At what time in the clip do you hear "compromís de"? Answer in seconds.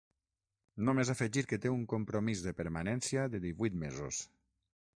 1.93-2.53